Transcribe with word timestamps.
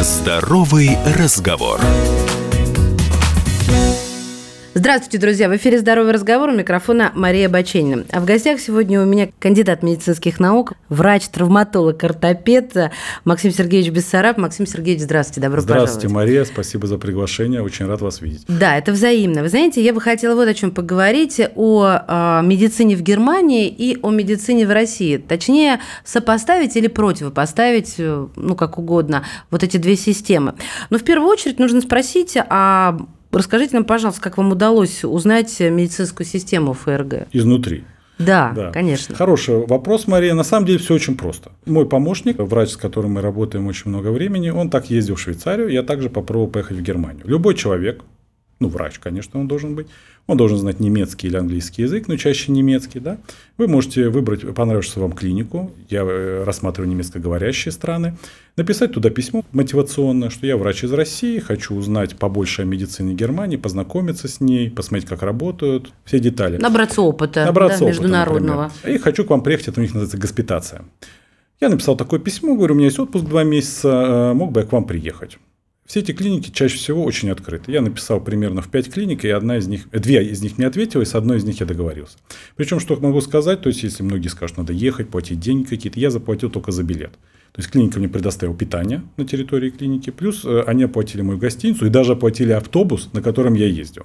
Здоровый 0.00 0.96
разговор. 1.04 1.80
Здравствуйте, 4.78 5.18
друзья! 5.18 5.48
В 5.48 5.56
эфире 5.56 5.80
«Здоровый 5.80 6.12
разговор» 6.12 6.50
у 6.50 6.52
микрофона 6.52 7.10
Мария 7.16 7.48
Баченина. 7.48 8.04
А 8.12 8.20
в 8.20 8.24
гостях 8.24 8.60
сегодня 8.60 9.02
у 9.02 9.06
меня 9.06 9.28
кандидат 9.40 9.82
медицинских 9.82 10.38
наук, 10.38 10.74
врач-травматолог, 10.88 12.04
ортопед 12.04 12.76
Максим 13.24 13.50
Сергеевич 13.50 13.90
Бессараб. 13.90 14.38
Максим 14.38 14.68
Сергеевич, 14.68 15.02
здравствуйте, 15.02 15.40
добро 15.40 15.62
здравствуйте, 15.62 16.06
пожаловать. 16.06 16.28
Мария, 16.28 16.44
спасибо 16.44 16.86
за 16.86 16.96
приглашение, 16.96 17.60
очень 17.60 17.86
рад 17.86 18.00
вас 18.02 18.20
видеть. 18.20 18.44
Да, 18.46 18.76
это 18.76 18.92
взаимно. 18.92 19.42
Вы 19.42 19.48
знаете, 19.48 19.82
я 19.82 19.92
бы 19.92 20.00
хотела 20.00 20.36
вот 20.36 20.46
о 20.46 20.54
чем 20.54 20.70
поговорить, 20.70 21.40
о, 21.56 22.04
о 22.06 22.42
медицине 22.42 22.94
в 22.94 23.02
Германии 23.02 23.66
и 23.66 23.98
о 24.00 24.10
медицине 24.10 24.64
в 24.64 24.70
России. 24.70 25.16
Точнее, 25.16 25.80
сопоставить 26.04 26.76
или 26.76 26.86
противопоставить, 26.86 27.96
э, 27.98 28.28
ну, 28.36 28.54
как 28.54 28.78
угодно, 28.78 29.24
вот 29.50 29.64
эти 29.64 29.76
две 29.76 29.96
системы. 29.96 30.54
Но 30.90 30.98
в 30.98 31.02
первую 31.02 31.28
очередь 31.28 31.58
нужно 31.58 31.80
спросить, 31.80 32.38
а 32.48 32.96
Расскажите 33.30 33.74
нам, 33.74 33.84
пожалуйста, 33.84 34.20
как 34.22 34.38
вам 34.38 34.52
удалось 34.52 35.04
узнать 35.04 35.58
медицинскую 35.60 36.26
систему 36.26 36.72
ФРГ? 36.72 37.28
Изнутри. 37.32 37.84
Да, 38.18 38.52
да, 38.54 38.72
конечно. 38.72 39.14
Хороший 39.14 39.64
вопрос, 39.66 40.06
Мария. 40.06 40.34
На 40.34 40.42
самом 40.42 40.66
деле 40.66 40.78
все 40.78 40.94
очень 40.94 41.16
просто. 41.16 41.52
Мой 41.66 41.88
помощник, 41.88 42.38
врач, 42.38 42.70
с 42.70 42.76
которым 42.76 43.12
мы 43.12 43.20
работаем 43.20 43.66
очень 43.66 43.90
много 43.90 44.08
времени, 44.08 44.50
он 44.50 44.70
так 44.70 44.90
ездил 44.90 45.14
в 45.14 45.20
Швейцарию, 45.20 45.68
я 45.68 45.82
также 45.82 46.10
попробовал 46.10 46.48
поехать 46.48 46.78
в 46.78 46.82
Германию. 46.82 47.22
Любой 47.26 47.54
человек, 47.54 48.02
ну, 48.60 48.68
врач, 48.68 48.98
конечно, 48.98 49.38
он 49.38 49.46
должен 49.46 49.74
быть, 49.74 49.86
он 50.26 50.36
должен 50.36 50.58
знать 50.58 50.80
немецкий 50.80 51.28
или 51.28 51.36
английский 51.36 51.82
язык, 51.82 52.08
но 52.08 52.16
чаще 52.16 52.50
немецкий, 52.50 52.98
да. 52.98 53.18
Вы 53.56 53.68
можете 53.68 54.08
выбрать 54.08 54.42
понравившуюся 54.54 55.00
вам 55.00 55.12
клинику, 55.12 55.70
я 55.88 56.02
э, 56.02 56.42
рассматриваю 56.44 56.90
немецкоговорящие 56.90 57.70
страны, 57.70 58.16
написать 58.56 58.92
туда 58.92 59.10
письмо 59.10 59.44
мотивационное, 59.52 60.30
что 60.30 60.46
я 60.46 60.56
врач 60.56 60.82
из 60.82 60.92
России, 60.92 61.38
хочу 61.38 61.76
узнать 61.76 62.16
побольше 62.16 62.62
о 62.62 62.64
медицине 62.64 63.14
Германии, 63.14 63.56
познакомиться 63.56 64.26
с 64.26 64.40
ней, 64.40 64.70
посмотреть, 64.70 65.08
как 65.08 65.22
работают, 65.22 65.92
все 66.04 66.18
детали. 66.18 66.58
Набраться 66.58 67.02
опыта, 67.02 67.44
Набраться 67.44 67.78
да, 67.80 67.84
опыта 67.86 68.02
международного. 68.02 68.62
Например. 68.64 68.98
И 68.98 69.00
хочу 69.00 69.24
к 69.24 69.30
вам 69.30 69.42
приехать, 69.42 69.68
это 69.68 69.80
у 69.80 69.82
них 69.82 69.94
называется 69.94 70.18
госпитация. 70.18 70.84
Я 71.60 71.68
написал 71.68 71.96
такое 71.96 72.20
письмо, 72.20 72.54
говорю, 72.54 72.74
у 72.74 72.76
меня 72.76 72.86
есть 72.86 72.98
отпуск 72.98 73.24
два 73.24 73.44
месяца, 73.44 73.88
э, 73.88 74.32
мог 74.34 74.52
бы 74.52 74.60
я 74.60 74.66
к 74.66 74.72
вам 74.72 74.84
приехать. 74.84 75.38
Все 75.88 76.00
эти 76.00 76.12
клиники 76.12 76.50
чаще 76.50 76.76
всего 76.76 77.02
очень 77.02 77.30
открыты. 77.30 77.72
Я 77.72 77.80
написал 77.80 78.20
примерно 78.20 78.60
в 78.60 78.68
5 78.68 78.92
клиник, 78.92 79.24
и 79.24 79.30
одна 79.30 79.56
из 79.56 79.68
них, 79.68 79.88
две 79.90 80.22
из 80.22 80.42
них 80.42 80.58
не 80.58 80.64
ответила, 80.64 81.00
и 81.00 81.06
с 81.06 81.14
одной 81.14 81.38
из 81.38 81.44
них 81.44 81.60
я 81.60 81.66
договорился. 81.66 82.18
Причем, 82.56 82.78
что 82.78 82.94
могу 82.96 83.22
сказать, 83.22 83.62
то 83.62 83.70
есть, 83.70 83.82
если 83.82 84.02
многие 84.02 84.28
скажут, 84.28 84.58
надо 84.58 84.74
ехать, 84.74 85.08
платить 85.08 85.40
деньги 85.40 85.66
какие-то, 85.66 85.98
я 85.98 86.10
заплатил 86.10 86.50
только 86.50 86.72
за 86.72 86.82
билет. 86.82 87.12
То 87.52 87.60
есть, 87.60 87.70
клиника 87.70 88.00
мне 88.00 88.08
предоставила 88.10 88.54
питание 88.54 89.00
на 89.16 89.24
территории 89.24 89.70
клиники, 89.70 90.10
плюс 90.10 90.44
э, 90.44 90.62
они 90.66 90.82
оплатили 90.82 91.22
мою 91.22 91.38
гостиницу 91.38 91.86
и 91.86 91.88
даже 91.88 92.12
оплатили 92.12 92.52
автобус, 92.52 93.08
на 93.14 93.22
котором 93.22 93.54
я 93.54 93.66
ездил. 93.66 94.04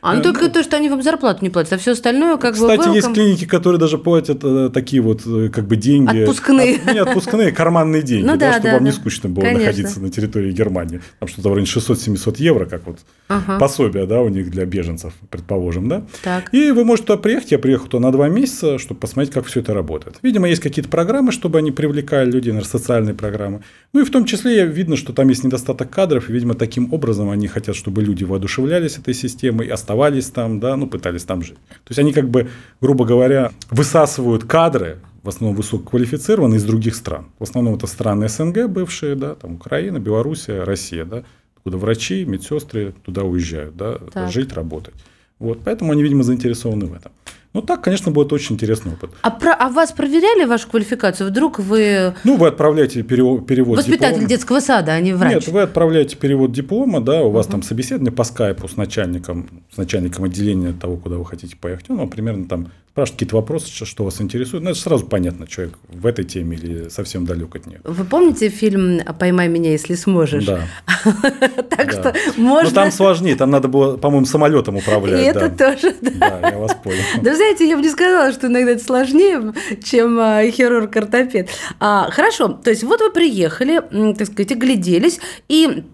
А 0.00 0.14
ну 0.14 0.22
только 0.22 0.48
то, 0.48 0.62
что 0.62 0.76
они 0.76 0.88
вам 0.88 1.02
зарплату 1.02 1.40
не 1.42 1.50
платят, 1.50 1.74
а 1.74 1.78
все 1.78 1.92
остальное 1.92 2.36
как 2.36 2.54
Кстати, 2.54 2.76
бы 2.76 2.82
Кстати, 2.82 2.96
есть 2.96 3.12
клиники, 3.12 3.44
которые 3.44 3.78
даже 3.80 3.98
платят 3.98 4.44
э, 4.44 4.70
такие 4.72 5.02
вот 5.02 5.22
э, 5.26 5.48
как 5.48 5.66
бы 5.66 5.76
деньги. 5.76 6.20
Отпускные. 6.20 6.76
От, 6.76 6.92
не 6.92 6.98
отпускные, 6.98 7.52
карманные 7.52 8.02
деньги, 8.02 8.24
ну, 8.26 8.32
да, 8.32 8.38
да, 8.38 8.52
чтобы 8.52 8.64
да, 8.64 8.72
вам 8.74 8.84
да. 8.84 8.90
не 8.90 8.92
скучно 8.92 9.28
было 9.28 9.44
Конечно. 9.44 9.66
находиться 9.66 10.00
на 10.00 10.10
территории 10.10 10.52
Германии. 10.52 11.00
Там 11.18 11.28
что-то 11.28 11.48
в 11.48 11.52
районе 11.52 11.66
600-700 11.66 12.36
евро, 12.38 12.66
как 12.66 12.86
вот 12.86 12.98
ага. 13.28 13.58
пособие, 13.58 14.06
да, 14.06 14.20
у 14.20 14.28
них 14.28 14.50
для 14.50 14.64
беженцев, 14.64 15.12
предположим, 15.30 15.88
да. 15.88 16.04
Так. 16.22 16.52
И 16.52 16.70
вы 16.70 16.84
можете 16.84 17.08
туда 17.08 17.18
приехать, 17.18 17.52
я 17.52 17.58
приехал 17.58 17.86
туда 17.86 18.06
на 18.06 18.12
два 18.12 18.28
месяца, 18.28 18.78
чтобы 18.78 19.00
посмотреть, 19.00 19.32
как 19.32 19.46
все 19.46 19.60
это 19.60 19.74
работает. 19.74 20.16
Видимо, 20.22 20.48
есть 20.48 20.62
какие-то 20.62 20.88
программы, 20.90 21.32
чтобы 21.32 21.58
они 21.58 21.72
привлекали 21.72 22.30
людей, 22.30 22.52
наверное, 22.52 22.70
социальные 22.70 23.14
программы. 23.14 23.62
Ну 23.92 24.00
и 24.00 24.04
в 24.04 24.10
том 24.10 24.24
числе 24.24 24.66
видно, 24.66 24.96
что 24.96 25.12
там 25.12 25.28
есть 25.28 25.44
недостаток 25.44 25.90
кадров, 25.90 26.28
и, 26.28 26.32
видимо, 26.32 26.54
таким 26.54 26.92
образом 26.92 27.30
они 27.30 27.48
хотят, 27.48 27.76
чтобы 27.76 28.02
люди 28.02 28.24
воодушевлялись 28.24 28.98
этой 28.98 29.14
системой, 29.14 29.68
оставались 29.86 30.30
там, 30.30 30.58
да, 30.58 30.76
ну, 30.76 30.88
пытались 30.88 31.24
там 31.24 31.42
жить. 31.42 31.58
То 31.84 31.90
есть 31.90 31.98
они 32.00 32.12
как 32.12 32.28
бы, 32.28 32.48
грубо 32.80 33.04
говоря, 33.04 33.52
высасывают 33.70 34.42
кадры, 34.44 34.98
в 35.22 35.28
основном 35.28 35.56
высококвалифицированные 35.56 36.58
из 36.58 36.64
других 36.64 36.96
стран. 36.96 37.26
В 37.38 37.44
основном 37.44 37.76
это 37.76 37.86
страны 37.86 38.28
СНГ 38.28 38.66
бывшие, 38.66 39.14
да, 39.14 39.34
там 39.34 39.54
Украина, 39.54 39.98
Белоруссия, 39.98 40.64
Россия, 40.64 41.04
да, 41.04 41.22
куда 41.62 41.78
врачи, 41.78 42.24
медсестры 42.24 42.94
туда 43.04 43.22
уезжают, 43.22 43.76
да, 43.76 43.98
так. 44.12 44.32
жить, 44.32 44.52
работать. 44.52 44.94
Вот, 45.38 45.60
поэтому 45.64 45.92
они, 45.92 46.02
видимо, 46.02 46.24
заинтересованы 46.24 46.86
в 46.86 46.94
этом. 46.94 47.12
Ну, 47.56 47.62
так, 47.62 47.80
конечно, 47.80 48.12
будет 48.12 48.34
очень 48.34 48.56
интересный 48.56 48.92
опыт. 48.92 49.12
А, 49.22 49.30
про, 49.30 49.54
а 49.54 49.70
вас 49.70 49.90
проверяли 49.90 50.44
вашу 50.44 50.68
квалификацию? 50.68 51.30
Вдруг 51.30 51.58
вы... 51.58 52.12
Ну, 52.22 52.36
вы 52.36 52.48
отправляете 52.48 53.02
перевод, 53.02 53.46
перевод 53.46 53.78
Воспитатель 53.78 54.16
диплома. 54.16 54.28
детского 54.28 54.60
сада, 54.60 54.92
а 54.92 55.00
не 55.00 55.14
врач. 55.14 55.32
Нет, 55.32 55.48
вы 55.48 55.62
отправляете 55.62 56.18
перевод 56.18 56.52
диплома, 56.52 57.00
да, 57.00 57.22
у 57.22 57.30
вас 57.30 57.46
угу. 57.46 57.52
там 57.52 57.62
собеседование 57.62 58.12
по 58.12 58.24
скайпу 58.24 58.68
с 58.68 58.76
начальником, 58.76 59.48
с 59.72 59.78
начальником 59.78 60.24
отделения 60.24 60.74
того, 60.74 60.98
куда 60.98 61.16
вы 61.16 61.24
хотите 61.24 61.56
поехать. 61.56 61.88
Он 61.88 61.96
вам 61.96 62.10
примерно 62.10 62.44
там 62.44 62.68
спрашивает 62.96 63.16
какие-то 63.18 63.36
вопросы, 63.36 63.84
что 63.84 64.04
вас 64.04 64.22
интересует. 64.22 64.62
Ну, 64.62 64.70
это 64.70 64.78
сразу 64.78 65.04
понятно, 65.04 65.46
человек 65.46 65.74
в 65.86 66.06
этой 66.06 66.24
теме 66.24 66.56
или 66.56 66.88
совсем 66.88 67.26
далек 67.26 67.54
от 67.54 67.66
нее. 67.66 67.78
Вы 67.84 68.04
помните 68.06 68.48
фильм 68.48 69.00
«Поймай 69.18 69.48
меня, 69.48 69.72
если 69.72 69.94
сможешь»? 69.94 70.46
Да. 70.46 70.62
Так 71.68 71.92
что 71.92 72.14
можно... 72.38 72.70
Но 72.70 72.74
там 72.74 72.90
сложнее, 72.90 73.36
там 73.36 73.50
надо 73.50 73.68
было, 73.68 73.98
по-моему, 73.98 74.24
самолетом 74.24 74.76
управлять. 74.76 75.20
И 75.20 75.24
это 75.24 75.50
тоже, 75.50 75.94
да. 76.00 76.40
Да, 76.40 76.48
я 76.48 76.58
вас 76.58 76.74
понял. 76.82 77.02
Да, 77.22 77.34
знаете, 77.34 77.68
я 77.68 77.76
бы 77.76 77.82
не 77.82 77.90
сказала, 77.90 78.32
что 78.32 78.46
иногда 78.46 78.70
это 78.72 78.82
сложнее, 78.82 79.52
чем 79.84 80.18
а, 80.18 80.42
хирург-ортопед. 80.50 81.50
А, 81.78 82.10
хорошо, 82.10 82.48
то 82.48 82.70
есть 82.70 82.82
вот 82.82 83.00
вы 83.00 83.12
приехали, 83.12 83.82
так 84.14 84.26
сказать, 84.26 84.52
огляделись, 84.52 85.20
и 85.48 85.84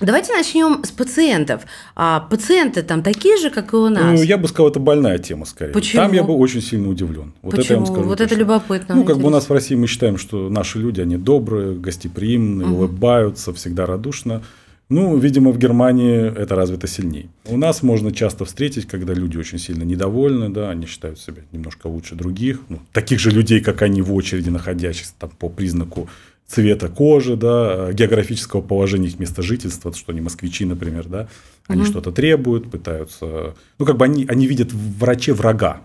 Давайте 0.00 0.32
начнем 0.32 0.84
с 0.84 0.90
пациентов. 0.90 1.62
А 1.96 2.20
пациенты 2.20 2.82
там 2.82 3.02
такие 3.02 3.36
же, 3.36 3.50
как 3.50 3.72
и 3.72 3.76
у 3.76 3.88
нас? 3.88 4.18
Ну, 4.18 4.22
я 4.22 4.38
бы 4.38 4.46
сказал, 4.46 4.68
это 4.68 4.78
больная 4.78 5.18
тема 5.18 5.44
скорее. 5.44 5.72
Почему? 5.72 6.02
Там 6.02 6.12
я 6.12 6.22
бы 6.22 6.34
очень 6.34 6.62
сильно 6.62 6.88
удивлен. 6.88 7.32
Вот 7.42 7.56
Почему? 7.56 7.64
это 7.64 7.72
я 7.72 7.78
вам 7.78 7.86
скажу. 7.86 8.02
Вот 8.02 8.18
точно. 8.18 8.32
это 8.32 8.40
любопытно. 8.40 8.94
Ну, 8.94 9.04
как 9.04 9.18
бы 9.18 9.26
у 9.26 9.30
нас 9.30 9.48
в 9.48 9.52
России 9.52 9.74
мы 9.74 9.86
считаем, 9.86 10.16
что 10.16 10.48
наши 10.48 10.78
люди, 10.78 11.00
они 11.00 11.16
добрые, 11.16 11.74
гостеприимные, 11.74 12.68
угу. 12.68 12.76
улыбаются, 12.76 13.52
всегда 13.52 13.86
радушно. 13.86 14.42
Ну, 14.88 15.18
видимо, 15.18 15.50
в 15.50 15.58
Германии 15.58 16.32
это 16.34 16.54
развито 16.54 16.86
сильнее. 16.86 17.28
У 17.44 17.58
нас 17.58 17.82
можно 17.82 18.10
часто 18.10 18.46
встретить, 18.46 18.86
когда 18.86 19.12
люди 19.12 19.36
очень 19.36 19.58
сильно 19.58 19.82
недовольны, 19.82 20.48
да, 20.48 20.70
они 20.70 20.86
считают 20.86 21.18
себя 21.18 21.42
немножко 21.52 21.88
лучше 21.88 22.14
других, 22.14 22.60
ну, 22.70 22.80
таких 22.92 23.20
же 23.20 23.30
людей, 23.30 23.60
как 23.60 23.82
они 23.82 24.00
в 24.00 24.14
очереди 24.14 24.48
находящихся 24.48 25.12
там, 25.18 25.30
по 25.38 25.50
признаку 25.50 26.08
цвета 26.48 26.88
кожи, 26.88 27.36
да, 27.36 27.92
географического 27.92 28.62
положения 28.62 29.08
их 29.08 29.18
места 29.18 29.42
жительства, 29.42 29.92
что 29.94 30.12
они 30.12 30.20
москвичи, 30.20 30.64
например, 30.64 31.06
да, 31.06 31.28
они 31.66 31.82
угу. 31.82 31.90
что-то 31.90 32.10
требуют, 32.10 32.70
пытаются, 32.70 33.54
ну, 33.78 33.84
как 33.86 33.98
бы 33.98 34.06
они, 34.06 34.24
они 34.26 34.46
видят 34.46 34.72
в 34.72 34.98
враче 34.98 35.34
врага, 35.34 35.82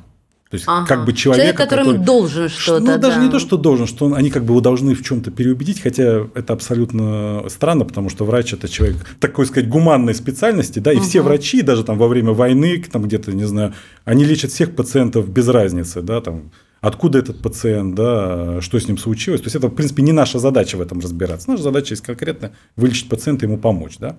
то 0.53 0.55
есть, 0.55 0.65
ага. 0.67 0.85
как 0.85 1.05
бы 1.05 1.13
человек, 1.13 1.41
человек 1.41 1.57
которым 1.57 1.85
который, 1.87 2.05
должен 2.05 2.47
что-то. 2.47 2.79
Ну, 2.79 2.85
да. 2.85 2.97
даже 2.99 3.19
не 3.19 3.31
то, 3.31 3.39
что 3.39 3.57
должен, 3.57 3.87
что 3.87 4.05
он, 4.05 4.13
они 4.13 4.29
как 4.29 4.45
бы 4.45 4.51
его 4.51 4.61
должны 4.61 4.93
в 4.93 5.03
чем-то 5.03 5.31
переубедить, 5.31 5.81
хотя 5.81 6.27
это 6.35 6.53
абсолютно 6.53 7.43
странно, 7.49 7.85
потому 7.85 8.11
что 8.11 8.23
врач 8.23 8.53
это 8.53 8.69
человек 8.69 8.97
такой 9.19 9.47
сказать 9.47 9.67
гуманной 9.67 10.13
специальности, 10.13 10.77
да, 10.77 10.93
и 10.93 10.97
угу. 10.97 11.05
все 11.05 11.21
врачи 11.23 11.63
даже 11.63 11.83
там 11.83 11.97
во 11.97 12.07
время 12.07 12.33
войны, 12.33 12.85
там 12.91 13.01
где-то 13.01 13.33
не 13.33 13.45
знаю, 13.45 13.73
они 14.05 14.25
лечат 14.25 14.51
всех 14.51 14.75
пациентов 14.75 15.27
без 15.27 15.47
разницы, 15.47 16.03
да, 16.03 16.21
там 16.21 16.51
откуда 16.83 17.19
этот 17.19 17.41
пациент, 17.41 17.95
да, 17.95 18.59
что 18.59 18.77
с 18.77 18.87
ним 18.87 18.97
случилось. 18.97 19.39
То 19.39 19.45
есть 19.45 19.55
это, 19.55 19.69
в 19.69 19.73
принципе, 19.73 20.03
не 20.03 20.11
наша 20.11 20.37
задача 20.37 20.75
в 20.75 20.81
этом 20.81 20.99
разбираться. 20.99 21.49
Наша 21.49 21.63
задача 21.63 21.93
есть 21.93 22.03
конкретно 22.03 22.51
вылечить 22.75 23.07
пациента, 23.07 23.45
ему 23.45 23.57
помочь. 23.57 23.97
Да? 23.99 24.17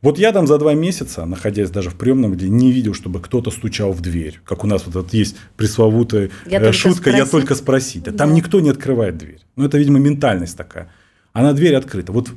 Вот 0.00 0.18
я 0.18 0.32
там 0.32 0.46
за 0.46 0.56
два 0.56 0.72
месяца, 0.72 1.26
находясь 1.26 1.68
даже 1.68 1.90
в 1.90 1.96
приемном, 1.96 2.32
где 2.32 2.48
не 2.48 2.72
видел, 2.72 2.94
чтобы 2.94 3.20
кто-то 3.20 3.50
стучал 3.50 3.92
в 3.92 4.00
дверь. 4.00 4.40
Как 4.46 4.64
у 4.64 4.66
нас 4.66 4.86
вот 4.86 4.96
этот 4.96 5.12
есть 5.12 5.36
пресловутая 5.58 6.30
я 6.46 6.60
э, 6.60 6.72
шутка 6.72 7.10
«я 7.10 7.26
только 7.26 7.54
спросить». 7.54 8.04
Да. 8.04 8.12
Там 8.12 8.32
никто 8.32 8.60
не 8.60 8.70
открывает 8.70 9.18
дверь. 9.18 9.40
Ну, 9.56 9.66
это, 9.66 9.76
видимо, 9.76 9.98
ментальность 9.98 10.56
такая. 10.56 10.90
А 11.34 11.42
на 11.42 11.52
дверь 11.52 11.74
открыта. 11.74 12.12
Вот 12.12 12.30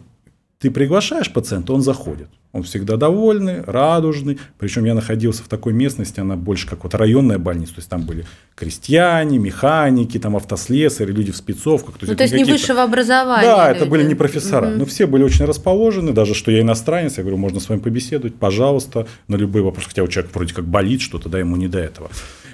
ты 0.64 0.72
приглашаешь 0.72 1.30
пациента, 1.30 1.74
он 1.74 1.82
заходит. 1.82 2.30
Он 2.54 2.64
всегда 2.64 2.96
довольный, 2.96 3.64
радужный. 3.64 4.40
Причем 4.58 4.86
я 4.86 4.94
находился 4.94 5.44
в 5.44 5.50
такой 5.50 5.74
местности, 5.74 6.22
она 6.22 6.38
больше 6.38 6.70
как 6.70 6.86
вот 6.86 6.96
районная 6.96 7.38
больница. 7.38 7.74
То 7.74 7.80
есть 7.80 7.90
там 7.90 8.04
были 8.04 8.26
крестьяне, 8.56 9.40
механики, 9.40 10.18
там 10.20 10.38
автослесари, 10.38 11.12
люди 11.12 11.34
в 11.34 11.36
спецовках. 11.36 11.98
То 11.98 12.06
есть, 12.06 12.12
ну, 12.12 12.16
то 12.16 12.24
есть 12.24 12.34
не 12.34 12.46
высшего 12.46 12.82
образования. 12.82 13.44
Да, 13.44 13.68
люди. 13.68 13.82
это 13.82 13.90
были 13.90 14.04
не 14.04 14.16
профессора. 14.16 14.70
Угу. 14.70 14.78
Но 14.78 14.86
все 14.86 15.06
были 15.06 15.24
очень 15.24 15.44
расположены. 15.44 16.14
Даже 16.14 16.34
что 16.34 16.50
я 16.50 16.62
иностранец, 16.62 17.18
я 17.18 17.24
говорю, 17.24 17.36
можно 17.40 17.60
с 17.60 17.68
вами 17.68 17.80
побеседовать, 17.80 18.36
пожалуйста, 18.36 19.06
на 19.28 19.36
любые 19.36 19.64
вопросы. 19.64 19.90
Хотя 19.90 20.04
у 20.04 20.08
человека 20.08 20.34
вроде 20.34 20.54
как 20.54 20.64
болит 20.64 21.02
что-то, 21.02 21.28
да, 21.28 21.40
ему 21.40 21.58
не 21.58 21.68
до 21.68 21.80
этого. 21.80 22.10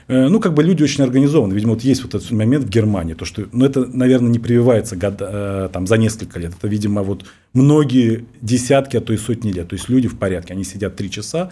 Э, 0.10 0.28
ну, 0.28 0.40
как 0.40 0.56
бы 0.56 0.64
люди 0.64 0.82
очень 0.82 1.04
организованы. 1.04 1.54
Видимо, 1.54 1.74
вот 1.74 1.84
есть 1.84 2.02
вот 2.02 2.16
этот 2.16 2.30
момент 2.32 2.66
в 2.66 2.70
Германии, 2.70 3.14
то, 3.14 3.26
что, 3.26 3.48
ну, 3.52 3.64
это, 3.64 3.86
наверное, 3.86 4.32
не 4.32 4.40
прививается 4.40 4.96
год, 4.96 5.18
э, 5.20 5.70
там, 5.72 5.86
за 5.86 5.98
несколько 5.98 6.40
лет. 6.40 6.52
Это, 6.58 6.68
видимо, 6.68 7.04
вот 7.04 7.26
многие 7.54 8.26
десятки, 8.42 8.98
а 8.98 9.02
то 9.02 9.14
и 9.14 9.18
сотни 9.18 9.52
лет. 9.52 9.70
То 9.70 9.76
есть 9.76 9.88
люди 9.88 10.08
в 10.08 10.18
порядке, 10.18 10.54
они 10.54 10.64
сидят 10.64 10.96
три 10.96 11.12
часа, 11.12 11.52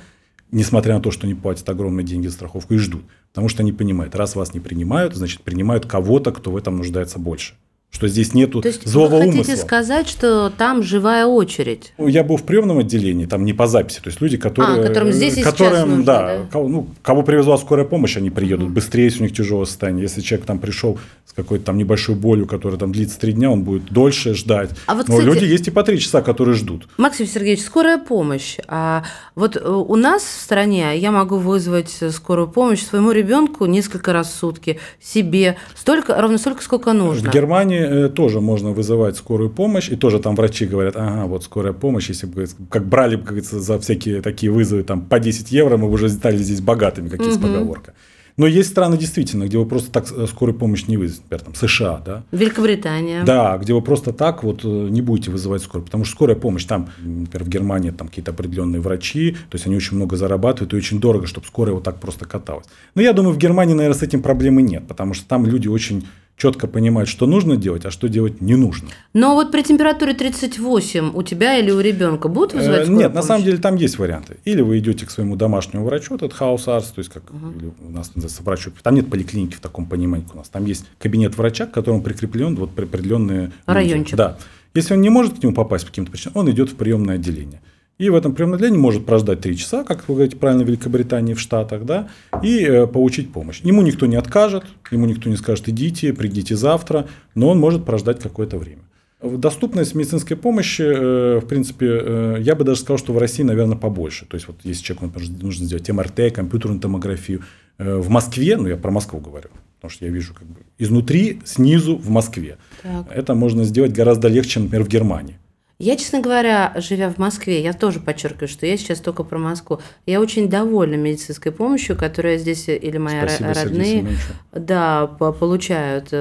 несмотря 0.51 0.95
на 0.95 1.01
то, 1.01 1.11
что 1.11 1.27
они 1.27 1.35
платят 1.35 1.69
огромные 1.69 2.03
деньги 2.03 2.25
за 2.25 2.33
страховку, 2.33 2.73
и 2.73 2.77
ждут. 2.77 3.03
Потому 3.31 3.47
что 3.47 3.61
они 3.61 3.73
понимают, 3.73 4.15
раз 4.15 4.35
вас 4.35 4.55
не 4.55 4.59
принимают, 4.59 5.15
значит, 5.15 5.41
принимают 5.41 5.85
кого-то, 5.85 6.31
кто 6.31 6.49
в 6.49 6.57
этом 6.57 6.77
нуждается 6.77 7.19
больше. 7.19 7.53
Что 7.89 8.07
здесь 8.07 8.33
нету 8.33 8.61
То 8.61 8.67
есть 8.67 8.85
злого 8.85 9.15
вы 9.15 9.21
хотите 9.21 9.37
умысла. 9.51 9.55
сказать, 9.55 10.07
что 10.07 10.51
там 10.55 10.83
живая 10.83 11.25
очередь? 11.25 11.93
Я 11.97 12.23
был 12.23 12.37
в 12.37 12.43
приемном 12.43 12.79
отделении, 12.79 13.25
там 13.25 13.45
не 13.45 13.53
по 13.53 13.65
записи, 13.65 14.01
то 14.01 14.09
есть 14.09 14.21
люди, 14.21 14.37
которые... 14.37 14.81
А, 14.81 14.87
которым 14.87 15.11
здесь 15.11 15.37
и 15.37 15.41
которым, 15.41 15.89
нужно, 15.89 16.03
да, 16.03 16.21
да? 16.37 16.45
Кого, 16.51 16.67
ну, 16.67 16.87
кого 17.01 17.23
привезла 17.23 17.57
скорая 17.57 17.85
помощь, 17.85 18.17
они 18.17 18.29
приедут 18.29 18.69
быстрее, 18.69 19.05
если 19.05 19.21
у 19.21 19.23
них 19.23 19.35
тяжелое 19.35 19.65
состояние. 19.65 20.03
Если 20.03 20.21
человек 20.21 20.45
там 20.45 20.59
пришел 20.59 20.99
с 21.25 21.33
какой-то 21.33 21.65
там 21.65 21.77
небольшой 21.77 22.15
болью, 22.15 22.45
которая 22.45 22.77
там 22.77 22.91
длится 22.91 23.19
три 23.19 23.33
дня, 23.33 23.49
он 23.49 23.63
будет 23.63 23.85
дольше 23.85 24.35
ждать. 24.35 24.71
А 24.85 24.93
вот, 24.93 25.07
Но 25.07 25.17
кстати- 25.17 25.33
люди 25.33 25.45
есть 25.45 25.67
и 25.67 25.71
по 25.71 25.81
три 25.83 25.99
часа, 25.99 26.21
которые 26.21 26.55
ждут. 26.55 26.87
Максим 26.97 27.25
Сергеевич, 27.25 27.63
скорая 27.63 27.97
помощь. 27.97 28.57
А 28.67 29.03
вот 29.33 29.55
э, 29.55 29.59
у 29.59 29.95
нас 29.95 30.21
в 30.23 30.41
стране 30.41 30.97
я 30.97 31.11
могу 31.11 31.37
вызвать 31.37 31.97
скорую 32.11 32.47
помощь 32.49 32.83
своему 32.83 33.11
ребенку 33.11 33.65
несколько 33.65 34.13
раз 34.13 34.27
в 34.27 34.35
сутки, 34.35 34.79
себе 35.01 35.57
столько, 35.73 36.21
ровно 36.21 36.37
столько, 36.37 36.61
сколько 36.61 36.93
нужно. 36.93 37.31
В 37.31 37.33
Германии 37.33 37.76
э, 37.79 38.09
тоже 38.09 38.41
можно 38.41 38.71
вызывать 38.71 39.17
скорую 39.17 39.49
помощь, 39.49 39.89
и 39.89 39.95
тоже 39.95 40.19
там 40.19 40.35
врачи 40.35 40.65
говорят, 40.65 40.95
ага, 40.95 41.25
вот 41.25 41.43
скорая 41.43 41.73
помощь, 41.73 42.09
если 42.09 42.27
бы, 42.27 42.45
как 42.69 42.87
брали, 42.87 43.15
бы, 43.15 43.21
как 43.21 43.29
говорится, 43.29 43.59
за 43.59 43.79
всякие 43.79 44.21
такие 44.21 44.51
вызовы 44.51 44.83
там 44.83 45.01
по 45.01 45.19
10 45.19 45.51
евро, 45.51 45.77
мы 45.77 45.87
бы 45.87 45.93
уже 45.93 46.09
стали 46.09 46.37
здесь 46.37 46.61
богатыми, 46.61 47.09
как 47.09 47.21
есть 47.21 47.41
поговорка. 47.41 47.93
Но 48.37 48.45
есть 48.45 48.69
страны 48.69 48.97
действительно, 48.97 49.45
где 49.45 49.57
вы 49.57 49.65
просто 49.65 49.91
так 49.91 50.11
э, 50.11 50.27
скорую 50.27 50.55
помощь 50.55 50.85
не 50.85 50.95
вызовете, 50.95 51.23
например, 51.23 51.45
там 51.45 51.55
США, 51.55 52.01
да, 52.05 52.23
Великобритания. 52.31 53.23
Да, 53.23 53.57
где 53.57 53.73
вы 53.73 53.81
просто 53.81 54.13
так 54.13 54.43
вот 54.43 54.63
э, 54.63 54.67
не 54.67 55.01
будете 55.01 55.31
вызывать 55.31 55.63
скорую, 55.63 55.85
потому 55.85 56.05
что 56.05 56.13
скорая 56.13 56.35
помощь 56.35 56.65
там, 56.65 56.89
например, 57.03 57.43
в 57.43 57.49
Германии 57.49 57.89
там 57.89 58.07
какие-то 58.07 58.31
определенные 58.31 58.79
врачи, 58.79 59.31
то 59.31 59.55
есть 59.55 59.65
они 59.65 59.75
очень 59.75 59.95
много 59.95 60.17
зарабатывают 60.17 60.73
и 60.73 60.77
очень 60.77 60.99
дорого, 60.99 61.25
чтобы 61.25 61.47
скорая 61.47 61.73
вот 61.73 61.83
так 61.83 61.99
просто 61.99 62.25
каталась. 62.25 62.67
Но 62.93 63.01
я 63.01 63.11
думаю, 63.13 63.33
в 63.33 63.39
Германии, 63.39 63.73
наверное, 63.73 63.97
с 63.97 64.03
этим 64.03 64.21
проблемы 64.21 64.61
нет, 64.61 64.87
потому 64.87 65.15
что 65.15 65.27
там 65.27 65.47
люди 65.47 65.67
очень 65.67 66.05
четко 66.37 66.67
понимают, 66.67 67.09
что 67.09 67.25
нужно 67.25 67.57
делать, 67.57 67.85
а 67.85 67.91
что 67.91 68.07
делать 68.07 68.41
не 68.41 68.55
нужно. 68.55 68.89
Но 69.13 69.33
вот 69.33 69.51
при 69.51 69.63
температуре 69.63 70.13
38 70.13 71.11
у 71.13 71.23
тебя 71.23 71.57
или 71.57 71.71
у 71.71 71.79
ребенка 71.79 72.29
будут 72.29 72.53
вызывать 72.53 72.81
Э, 72.81 72.83
скорую 72.83 72.99
Нет, 72.99 73.09
на 73.09 73.13
помощь? 73.15 73.27
самом 73.27 73.43
деле 73.43 73.57
там 73.57 73.75
есть 73.75 73.97
варианты. 73.97 74.37
Или 74.45 74.61
вы 74.61 74.77
идете 74.77 75.05
к 75.05 75.09
своему 75.09 75.35
домашнему 75.35 75.83
врачу, 75.85 76.15
этот 76.15 76.33
Hausarzt, 76.33 76.91
то 76.91 76.99
есть 76.99 77.09
как 77.09 77.23
или 77.59 77.71
у 77.85 77.89
нас 77.91 78.15
называется 78.15 78.43
врач, 78.43 78.67
там 78.83 78.95
нет 78.95 79.09
поликлиники 79.09 79.55
в 79.55 79.59
таком 79.59 79.87
понимании, 79.87 80.27
у 80.33 80.37
нас. 80.37 80.49
Там 80.49 80.65
есть 80.65 80.85
кабинет 80.99 81.35
врача, 81.35 81.65
к 81.65 81.71
которому 81.71 82.03
прикреплен 82.03 82.55
вот 82.55 82.77
определенные 82.77 83.41
люди. 83.41 83.53
Райончик. 83.65 84.15
Да. 84.15 84.37
Если 84.75 84.93
он 84.93 85.01
не 85.01 85.09
может 85.09 85.39
к 85.39 85.43
нему 85.43 85.53
попасть 85.53 85.85
по 85.85 85.89
каким-то 85.89 86.11
причинам, 86.11 86.37
он 86.37 86.51
идет 86.51 86.69
в 86.69 86.75
приемное 86.75 87.15
отделение. 87.15 87.61
И 87.97 88.09
в 88.09 88.15
этом 88.15 88.35
приемном 88.35 88.57
отделении 88.57 88.77
может 88.77 89.05
прождать 89.05 89.41
3 89.41 89.57
часа, 89.57 89.83
как 89.83 90.07
вы 90.07 90.15
говорите 90.15 90.37
правильно, 90.37 90.63
в 90.63 90.67
Великобритании, 90.67 91.33
в 91.33 91.39
Штатах, 91.39 91.83
да, 91.83 92.09
и 92.43 92.59
э, 92.59 92.85
получить 92.85 93.33
помощь. 93.33 93.61
Ему 93.61 93.81
никто 93.81 94.05
не 94.05 94.15
откажет, 94.15 94.65
ему 94.91 95.07
никто 95.07 95.29
не 95.29 95.35
скажет, 95.35 95.67
идите, 95.67 96.13
придите 96.13 96.55
завтра, 96.55 97.07
но 97.33 97.49
он 97.49 97.59
может 97.59 97.85
прождать 97.85 98.19
какое-то 98.19 98.57
время. 98.57 98.83
Доступность 99.21 99.95
медицинской 99.95 100.37
помощи, 100.37 100.83
э, 100.83 101.39
в 101.39 101.47
принципе, 101.47 101.87
э, 101.89 102.37
я 102.39 102.53
бы 102.53 102.63
даже 102.63 102.81
сказал, 102.81 102.99
что 102.99 103.13
в 103.13 103.17
России, 103.17 103.41
наверное, 103.41 103.75
побольше. 103.75 104.27
То 104.27 104.35
есть, 104.35 104.47
вот 104.47 104.57
если 104.63 104.83
человеку 104.83 105.05
например, 105.07 105.43
нужно 105.43 105.65
сделать 105.65 105.89
МРТ, 105.89 106.31
компьютерную 106.35 106.79
томографию, 106.79 107.41
э, 107.79 107.97
в 107.97 108.09
Москве, 108.09 108.57
ну 108.57 108.67
я 108.67 108.77
про 108.77 108.91
Москву 108.91 109.19
говорю, 109.19 109.49
потому 109.77 109.89
что 109.89 110.05
я 110.05 110.11
вижу 110.11 110.35
как 110.35 110.47
бы 110.47 110.59
изнутри, 110.77 111.39
снизу 111.45 111.95
в 111.95 112.11
Москве. 112.11 112.57
Так. 112.83 113.07
Это 113.11 113.33
можно 113.33 113.63
сделать 113.63 113.91
гораздо 113.91 114.27
легче, 114.27 114.51
чем, 114.51 114.63
например, 114.65 114.85
в 114.85 114.89
Германии. 114.89 115.39
Я, 115.79 115.95
честно 115.95 116.21
говоря, 116.21 116.73
живя 116.77 117.11
в 117.11 117.19
Москве, 117.19 117.61
я 117.61 117.73
тоже 117.73 117.99
подчеркиваю, 117.99 118.47
что 118.47 118.65
я 118.65 118.77
сейчас 118.77 118.99
только 118.99 119.23
про 119.23 119.37
Москву. 119.37 119.79
Я 120.07 120.19
очень 120.21 120.49
довольна 120.49 120.95
медицинской 120.95 121.51
помощью, 121.51 121.95
которая 121.95 122.39
здесь 122.39 122.67
или 122.67 122.97
мои 122.97 123.19
Спасибо, 123.19 123.53
родные 123.53 124.07
да, 124.51 125.05
по- 125.05 125.31
получают. 125.31 126.11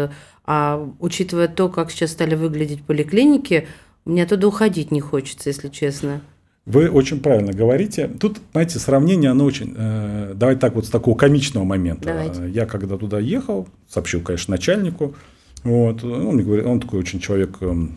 А 0.44 0.86
учитывая 1.00 1.48
то, 1.48 1.68
как 1.70 1.90
сейчас 1.90 2.12
стали 2.12 2.34
выглядеть 2.34 2.82
поликлиники, 2.82 3.66
мне 4.04 4.22
оттуда 4.24 4.46
уходить 4.46 4.90
не 4.90 5.00
хочется, 5.00 5.48
если 5.48 5.68
честно. 5.68 6.20
Вы 6.66 6.90
очень 6.90 7.20
правильно 7.20 7.52
говорите. 7.52 8.08
Тут, 8.08 8.38
знаете, 8.52 8.78
сравнение, 8.78 9.30
оно 9.30 9.44
очень... 9.44 9.74
Э, 9.76 10.32
давайте 10.34 10.60
так 10.60 10.74
вот 10.74 10.84
с 10.86 10.90
такого 10.90 11.16
комичного 11.16 11.64
момента. 11.64 12.08
Давайте. 12.08 12.42
Э, 12.42 12.50
Я 12.50 12.66
когда 12.66 12.96
туда 12.96 13.20
ехал, 13.20 13.68
сообщил, 13.88 14.20
конечно, 14.20 14.52
начальнику. 14.52 15.14
Вот, 15.62 16.02
он 16.04 16.34
мне 16.34 16.44
говорит, 16.44 16.66
он 16.66 16.80
такой 16.80 17.00
очень 17.00 17.20
человек 17.20 17.56
эм, 17.60 17.96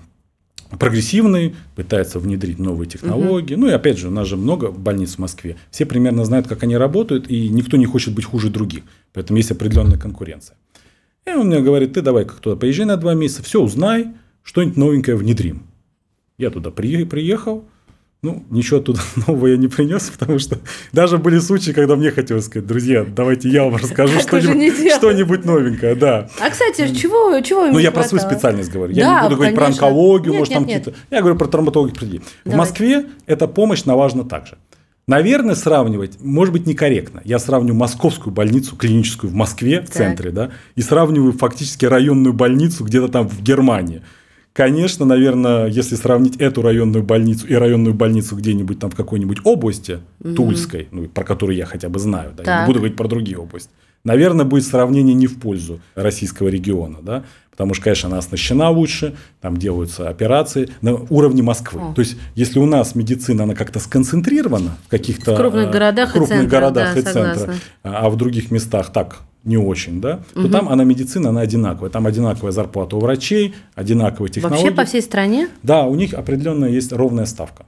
прогрессивный, 0.77 1.55
пытается 1.75 2.19
внедрить 2.19 2.59
новые 2.59 2.87
технологии. 2.87 3.55
Ну 3.55 3.67
и 3.67 3.71
опять 3.71 3.97
же, 3.97 4.09
у 4.09 4.11
нас 4.11 4.27
же 4.27 4.37
много 4.37 4.71
больниц 4.71 5.15
в 5.15 5.19
Москве. 5.19 5.57
Все 5.71 5.85
примерно 5.85 6.25
знают, 6.25 6.47
как 6.47 6.63
они 6.63 6.77
работают, 6.77 7.29
и 7.29 7.49
никто 7.49 7.77
не 7.77 7.85
хочет 7.85 8.13
быть 8.13 8.25
хуже 8.25 8.49
других. 8.49 8.83
Поэтому 9.13 9.37
есть 9.37 9.51
определенная 9.51 9.97
конкуренция. 9.97 10.55
И 11.25 11.31
он 11.31 11.47
мне 11.47 11.61
говорит, 11.61 11.93
ты 11.93 12.01
давай 12.01 12.25
как 12.25 12.39
туда 12.39 12.55
поезжай 12.55 12.85
на 12.85 12.97
два 12.97 13.13
месяца, 13.13 13.43
все 13.43 13.61
узнай, 13.61 14.07
что-нибудь 14.43 14.77
новенькое 14.77 15.17
внедрим. 15.17 15.63
Я 16.37 16.49
туда 16.49 16.71
при- 16.71 17.03
приехал, 17.03 17.65
ну, 18.21 18.43
ничего 18.49 18.79
оттуда 18.79 18.99
нового 19.27 19.47
я 19.47 19.57
не 19.57 19.67
принес, 19.67 20.11
потому 20.17 20.39
что 20.39 20.59
даже 20.91 21.17
были 21.17 21.39
случаи, 21.39 21.71
когда 21.71 21.95
мне 21.95 22.11
хотелось 22.11 22.45
сказать, 22.45 22.67
друзья, 22.67 23.05
давайте 23.05 23.49
я 23.49 23.63
вам 23.63 23.77
расскажу 23.77 24.19
что-нибудь, 24.19 24.93
что-нибудь 24.93 25.45
новенькое, 25.45 25.95
да. 25.95 26.29
А, 26.39 26.49
кстати, 26.49 26.93
чего, 26.93 27.39
чего 27.41 27.67
Ну, 27.67 27.79
я 27.79 27.91
про 27.91 28.03
свою 28.03 28.23
специальность 28.23 28.71
говорю. 28.71 28.93
Я 28.93 29.21
не 29.21 29.23
буду 29.23 29.35
говорить 29.35 29.55
про 29.55 29.67
онкологию, 29.67 30.33
может, 30.33 30.53
там 30.53 30.65
какие-то. 30.65 30.93
Я 31.09 31.21
говорю 31.21 31.37
про 31.37 31.47
травматологию. 31.47 32.21
В. 32.45 32.55
Москве 32.55 33.05
эта 33.25 33.47
помощь 33.47 33.85
налажена 33.85 34.23
также. 34.23 34.57
Наверное, 35.07 35.55
сравнивать, 35.55 36.21
может 36.21 36.53
быть, 36.53 36.67
некорректно. 36.67 37.21
Я 37.23 37.39
сравню 37.39 37.73
московскую 37.73 38.31
больницу 38.31 38.75
клиническую 38.75 39.31
в 39.31 39.33
Москве, 39.33 39.81
в 39.81 39.85
Так. 39.85 39.93
центре, 39.93 40.29
да, 40.29 40.51
и 40.75 40.81
сравниваю 40.83 41.31
фактически 41.33 41.85
районную 41.85 42.33
больницу 42.33 42.83
где-то 42.83 43.07
там 43.07 43.27
в 43.27 43.41
Германии. 43.41 44.03
Конечно, 44.53 45.05
наверное, 45.05 45.67
если 45.67 45.95
сравнить 45.95 46.37
эту 46.37 46.61
районную 46.61 47.03
больницу 47.03 47.47
и 47.47 47.53
районную 47.53 47.93
больницу 47.93 48.35
где-нибудь 48.35 48.79
там 48.79 48.89
в 48.89 48.95
какой-нибудь 48.95 49.39
области, 49.43 49.99
Тульской, 50.35 50.87
ну, 50.91 51.07
про 51.07 51.23
которую 51.23 51.55
я 51.55 51.65
хотя 51.65 51.87
бы 51.89 51.99
знаю, 51.99 52.31
да, 52.35 52.43
я 52.43 52.45
Так. 52.45 52.61
не 52.61 52.67
буду 52.67 52.79
говорить 52.79 52.97
про 52.97 53.07
другие 53.07 53.37
области, 53.37 53.69
наверное, 54.03 54.45
будет 54.45 54.65
сравнение 54.65 55.13
не 55.13 55.27
в 55.27 55.39
пользу 55.39 55.79
российского 55.95 56.47
региона, 56.47 56.97
да, 57.01 57.23
потому 57.51 57.73
что, 57.73 57.83
конечно, 57.83 58.09
она 58.09 58.17
оснащена 58.17 58.69
лучше, 58.69 59.15
там 59.41 59.57
делаются 59.57 60.09
операции 60.09 60.69
на 60.81 60.95
уровне 60.95 61.43
Москвы. 61.43 61.81
О. 61.81 61.93
То 61.93 62.01
есть, 62.01 62.17
если 62.35 62.59
у 62.59 62.65
нас 62.65 62.95
медицина, 62.95 63.43
она 63.43 63.53
как-то 63.53 63.79
сконцентрирована 63.79 64.77
в 64.87 64.89
каких-то 64.89 65.35
В 65.35 65.37
крупных 65.37 65.67
э, 65.67 65.71
городах 65.71 66.09
в 66.09 66.15
и 66.15 66.17
крупных 66.17 66.39
центрах, 66.39 66.61
городах 66.61 66.93
да, 66.93 66.99
и 66.99 67.03
центрах, 67.03 67.55
а 67.83 68.09
в 68.09 68.15
других 68.15 68.51
местах 68.51 68.91
так 68.91 69.19
не 69.43 69.57
очень, 69.57 70.01
да, 70.01 70.19
то 70.33 70.49
там 70.49 70.69
она 70.69 70.83
медицина, 70.83 71.29
она 71.29 71.41
одинаковая. 71.41 71.89
Там 71.89 72.05
одинаковая 72.05 72.51
зарплата 72.51 72.97
у 72.97 72.99
врачей, 72.99 73.53
одинаковые 73.75 74.31
технологии. 74.31 74.63
Вообще 74.63 74.75
по 74.75 74.85
всей 74.85 75.01
стране? 75.01 75.49
Да, 75.63 75.85
у 75.85 75.95
них 75.95 76.13
определенная 76.13 76.69
есть 76.69 76.91
ровная 76.91 77.25
ставка. 77.25 77.65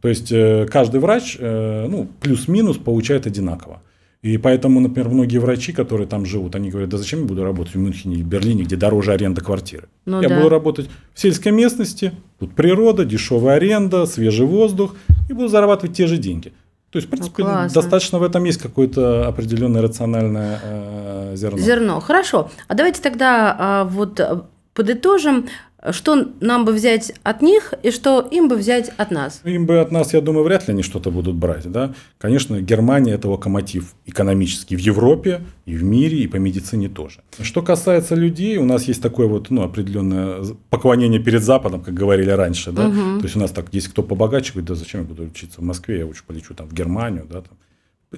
То 0.00 0.08
есть 0.08 0.30
э, 0.30 0.66
каждый 0.70 1.00
врач, 1.00 1.36
э, 1.40 1.86
ну, 1.88 2.08
плюс-минус 2.20 2.76
получает 2.76 3.26
одинаково. 3.26 3.80
И 4.20 4.38
поэтому, 4.38 4.80
например, 4.80 5.10
многие 5.10 5.36
врачи, 5.36 5.72
которые 5.72 6.06
там 6.06 6.24
живут, 6.24 6.54
они 6.54 6.70
говорят, 6.70 6.88
да 6.90 6.96
зачем 6.96 7.20
я 7.20 7.26
буду 7.26 7.44
работать 7.44 7.74
в 7.74 7.78
Мюнхене 7.78 8.16
или 8.16 8.22
Берлине, 8.22 8.64
где 8.64 8.76
дороже 8.76 9.12
аренда 9.12 9.42
квартиры? 9.42 9.88
Ну 10.06 10.22
я 10.22 10.28
да. 10.28 10.36
буду 10.36 10.48
работать 10.48 10.88
в 11.12 11.20
сельской 11.20 11.52
местности, 11.52 12.12
тут 12.38 12.54
природа, 12.54 13.04
дешевая 13.04 13.56
аренда, 13.56 14.06
свежий 14.06 14.46
воздух, 14.46 14.94
и 15.28 15.34
буду 15.34 15.48
зарабатывать 15.48 15.96
те 15.96 16.06
же 16.06 16.16
деньги. 16.16 16.52
То 16.94 16.98
есть, 16.98 17.08
в 17.08 17.10
принципе, 17.10 17.42
Ну, 17.42 17.50
классно. 17.50 17.82
достаточно 17.82 18.18
в 18.20 18.22
этом 18.22 18.44
есть 18.44 18.62
какое-то 18.62 19.26
определенное 19.26 19.82
рациональное 19.82 20.60
э, 20.62 21.32
зерно. 21.34 21.58
Зерно. 21.58 22.00
Хорошо. 22.00 22.52
А 22.68 22.74
давайте 22.74 23.02
тогда 23.02 23.56
а, 23.58 23.84
вот 23.84 24.20
а, 24.20 24.46
подытожим, 24.74 25.48
что 25.92 26.28
нам 26.40 26.64
бы 26.64 26.72
взять 26.72 27.12
от 27.22 27.42
них 27.42 27.74
и 27.82 27.90
что 27.90 28.20
им 28.20 28.48
бы 28.48 28.56
взять 28.56 28.90
от 28.96 29.10
нас. 29.10 29.40
Им 29.44 29.66
бы 29.66 29.80
от 29.80 29.92
нас, 29.92 30.14
я 30.14 30.20
думаю, 30.20 30.44
вряд 30.44 30.66
ли 30.68 30.74
они 30.74 30.82
что-то 30.82 31.10
будут 31.10 31.36
брать. 31.36 31.70
Да? 31.70 31.94
Конечно, 32.18 32.60
Германия– 32.60 33.12
это 33.14 33.28
локомотив 33.28 33.94
экономический 34.06 34.76
в 34.76 34.80
Европе 34.80 35.42
и 35.66 35.76
в 35.76 35.82
мире, 35.82 36.18
и 36.18 36.26
по 36.26 36.36
медицине 36.36 36.88
тоже. 36.88 37.20
Что 37.40 37.62
касается 37.62 38.14
людей, 38.14 38.56
у 38.56 38.64
нас 38.64 38.84
есть 38.84 39.02
такое 39.02 39.26
вот 39.26 39.50
ну, 39.50 39.62
определенное 39.62 40.42
поклонение 40.70 41.20
перед 41.20 41.42
Западом, 41.42 41.82
как 41.82 41.94
говорили 41.94 42.30
раньше. 42.30 42.72
Да? 42.72 42.88
То 42.88 43.20
есть 43.22 43.36
у 43.36 43.40
нас 43.40 43.50
так, 43.50 43.66
есть 43.72 43.88
кто 43.88 44.02
побогаче, 44.02 44.52
говорит, 44.52 44.68
да 44.68 44.74
зачем 44.74 45.02
я 45.02 45.06
буду 45.06 45.24
учиться 45.24 45.60
в 45.60 45.64
Москве, 45.64 45.98
я 45.98 46.06
лучше 46.06 46.24
полечу 46.26 46.54
там, 46.54 46.68
в 46.68 46.72
Германию. 46.72 47.26
Да, 47.28 47.42
там. 47.42 47.58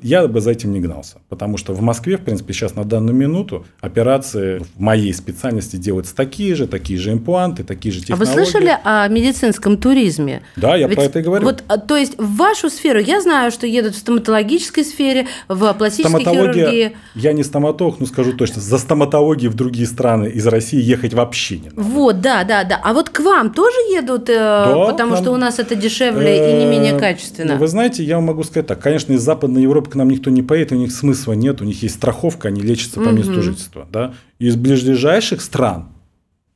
Я 0.03 0.26
бы 0.26 0.41
за 0.41 0.50
этим 0.50 0.73
не 0.73 0.81
гнался, 0.81 1.19
потому 1.29 1.57
что 1.57 1.73
в 1.73 1.81
Москве, 1.81 2.17
в 2.17 2.21
принципе, 2.23 2.53
сейчас 2.53 2.75
на 2.75 2.85
данную 2.85 3.15
минуту 3.15 3.65
операции 3.81 4.59
в 4.59 4.81
моей 4.81 5.12
специальности 5.15 5.76
делаются 5.76 6.15
такие 6.15 6.55
же, 6.55 6.67
такие 6.67 6.99
же 6.99 7.12
импланты, 7.12 7.65
такие 7.65 7.93
же 7.93 8.00
А 8.00 8.07
технологии. 8.07 8.29
вы 8.29 8.35
слышали 8.35 8.79
о 8.85 9.09
медицинском 9.09 9.76
туризме? 9.79 10.43
Да, 10.57 10.76
я 10.76 10.87
Ведь 10.88 10.97
про 10.97 11.05
это 11.05 11.19
и 11.21 11.23
говорю. 11.23 11.45
Вот, 11.45 11.65
а, 11.69 11.79
то 11.79 11.97
есть 11.97 12.19
в 12.19 12.37
вашу 12.37 12.71
сферу 12.71 12.99
я 12.99 13.21
знаю, 13.21 13.50
что 13.50 13.67
едут 13.67 13.95
в 13.95 13.99
стоматологической 13.99 14.85
сфере, 14.85 15.26
в 15.49 15.73
пластической 15.75 16.25
хирургии. 16.25 16.97
Я 17.15 17.33
не 17.33 17.45
стоматолог, 17.45 18.00
но 18.00 18.07
скажу 18.07 18.33
точно, 18.33 18.61
за 18.61 18.79
стоматологией 18.79 19.50
в 19.50 19.55
другие 19.55 19.87
страны 19.87 20.26
из 20.26 20.47
России 20.47 20.81
ехать 20.81 21.15
вообще 21.15 21.59
не 21.59 21.69
надо. 21.71 21.83
Вот, 21.83 22.21
да, 22.21 22.45
да, 22.45 22.65
да. 22.65 22.81
А 22.83 22.93
вот 22.93 23.11
к 23.11 23.21
вам 23.21 23.53
тоже 23.53 23.76
едут, 23.91 24.29
э, 24.29 24.65
потому 24.87 24.95
к 24.95 24.99
нам- 24.99 25.17
что 25.17 25.33
у 25.33 25.37
нас 25.37 25.59
это 25.59 25.75
дешевле 25.75 26.53
и 26.53 26.65
не 26.65 26.67
менее 26.67 26.87
Э, 26.97 26.99
качественно. 26.99 27.57
Вы 27.57 27.67
знаете, 27.67 28.03
я 28.03 28.21
могу 28.21 28.43
сказать 28.45 28.67
так. 28.67 28.81
Конечно, 28.81 29.12
из 29.12 29.21
Западной 29.21 29.62
Европы 29.62 29.86
к 29.88 29.95
нам 29.95 30.11
никто 30.11 30.31
не 30.31 30.43
поедет, 30.43 30.73
у 30.73 30.76
них 30.76 30.93
смысла 30.93 31.33
нет, 31.33 31.61
у 31.61 31.64
них 31.64 31.83
есть 31.83 31.97
страховка, 31.97 32.49
они 32.49 32.61
лечатся 32.61 33.00
по 33.00 33.09
месту 33.11 33.43
жительства. 33.43 33.88
Да? 33.90 34.14
Из 34.38 34.57
ближайших 34.57 35.40
стран 35.40 35.88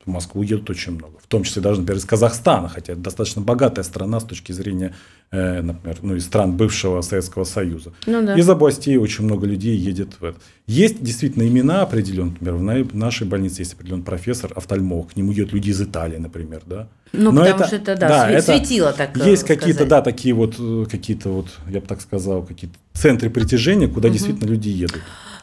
в 0.05 0.09
Москву 0.09 0.41
едут 0.43 0.69
очень 0.69 0.93
много. 0.93 1.20
В 1.31 1.33
том 1.33 1.43
числе 1.43 1.61
даже, 1.61 1.79
например, 1.79 1.97
из 1.97 2.03
Казахстана, 2.03 2.67
хотя 2.67 2.91
это 2.91 3.01
достаточно 3.01 3.41
богатая 3.41 3.83
страна 3.83 4.19
с 4.19 4.25
точки 4.25 4.51
зрения, 4.51 4.93
э, 5.31 5.61
например, 5.61 5.97
ну, 6.01 6.15
из 6.17 6.25
стран 6.25 6.57
бывшего 6.57 6.99
Советского 6.99 7.45
Союза. 7.45 7.93
Ну, 8.05 8.21
да. 8.21 8.35
Из 8.37 8.49
областей 8.49 8.97
очень 8.97 9.23
много 9.23 9.47
людей 9.47 9.77
едет 9.77 10.09
в 10.19 10.25
это. 10.25 10.37
Есть 10.67 11.01
действительно 11.01 11.47
имена 11.47 11.83
определенные, 11.83 12.33
например, 12.41 12.83
в 12.83 12.95
нашей 12.97 13.27
больнице 13.27 13.61
есть 13.61 13.75
определенный 13.75 14.03
профессор, 14.03 14.51
офтальмолог, 14.53 15.13
к 15.13 15.15
нему 15.15 15.31
едут 15.31 15.53
люди 15.53 15.69
из 15.69 15.81
Италии, 15.81 16.17
например, 16.17 16.63
да. 16.65 16.89
Ну, 17.13 17.31
Но 17.31 17.45
потому 17.45 17.59
это, 17.59 17.67
что 17.67 17.75
это, 17.77 17.95
да, 17.95 18.07
да 18.09 18.29
это 18.29 18.57
светило 18.57 18.91
так 18.91 19.15
Есть 19.15 19.45
какие-то, 19.45 19.85
да, 19.85 20.01
такие 20.01 20.33
вот, 20.33 20.55
э, 20.59 20.85
какие-то 20.91 21.29
вот, 21.29 21.47
я 21.69 21.79
бы 21.79 21.87
так 21.87 22.01
сказал, 22.01 22.43
какие-то 22.43 22.75
центры 22.91 23.29
притяжения, 23.29 23.87
куда 23.87 24.09
угу. 24.09 24.15
действительно 24.15 24.49
люди 24.49 24.67
едут. 24.67 24.99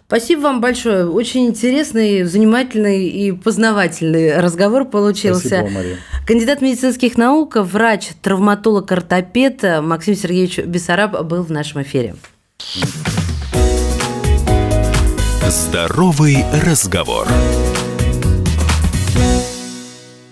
Спасибо 0.09 0.41
вам 0.41 0.62
большое. 0.62 1.07
Очень 1.07 1.49
интересный, 1.49 2.25
занимательный 2.25 3.09
и 3.09 3.31
познавательный 3.31 4.41
разговор 4.41 4.87
получился. 4.87 5.49
Спасибо, 5.49 5.69
Мария. 5.69 5.97
Кандидат 6.27 6.62
медицинских 6.62 7.19
наук, 7.19 7.57
врач, 7.57 8.09
травматолог, 8.23 8.91
ортопед 8.91 9.62
Максим 9.83 10.15
Сергеевич 10.15 10.61
Бессараб 10.61 11.25
был 11.25 11.43
в 11.43 11.50
нашем 11.50 11.83
эфире. 11.83 12.17
Здоровый 15.47 16.43
разговор. 16.65 17.29